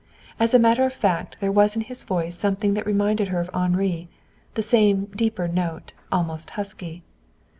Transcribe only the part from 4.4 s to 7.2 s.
the same deeper note, almost husky.